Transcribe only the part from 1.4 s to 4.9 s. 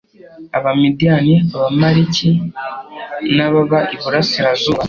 Abamaleki n’ababa Iburasirazuba